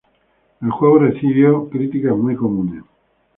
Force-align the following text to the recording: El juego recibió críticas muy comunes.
El 0.63 0.71
juego 0.71 0.97
recibió 0.97 1.69
críticas 1.69 2.17
muy 2.17 2.35
comunes. 2.35 2.83